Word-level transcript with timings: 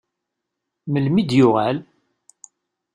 Melmi 0.91 1.23
d-yuɣal? 1.29 1.77